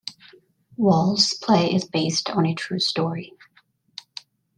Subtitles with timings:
[0.77, 3.33] Wall's play is based on a true story.